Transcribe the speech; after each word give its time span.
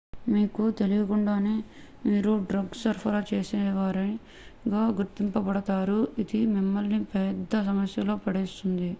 మీకు 0.31 0.63
తెలీకుండానే 0.77 1.53
మీరు 2.05 2.31
డ్రగ్స్ 2.49 2.83
సరఫరా 2.83 3.19
చేసేవారిగా 3.29 4.81
గుర్తింపబడతారు 4.97 5.99
ఇది 6.23 6.39
మిమ్మల్ని 6.55 6.99
పెద్ద 7.13 7.63
సమస్యలలో 7.63 8.17
పడేస్తుంది 8.25 8.89